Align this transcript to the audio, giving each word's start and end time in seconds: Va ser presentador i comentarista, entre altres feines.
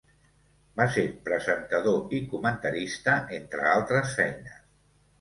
Va 0.81 0.87
ser 0.95 1.03
presentador 1.27 2.17
i 2.21 2.23
comentarista, 2.33 3.21
entre 3.41 3.71
altres 3.77 4.21
feines. 4.21 4.63